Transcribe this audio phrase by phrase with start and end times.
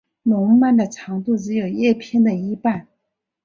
[0.23, 2.87] 笼蔓的长度只有叶片的一半。